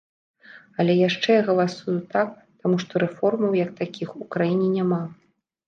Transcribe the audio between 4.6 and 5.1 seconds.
няма.